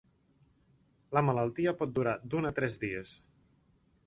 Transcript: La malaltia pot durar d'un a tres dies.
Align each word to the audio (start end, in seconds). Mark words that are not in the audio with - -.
La 1.17 1.23
malaltia 1.27 1.75
pot 1.83 1.95
durar 1.99 2.17
d'un 2.33 2.53
a 2.53 2.57
tres 2.61 2.81
dies. 2.87 3.17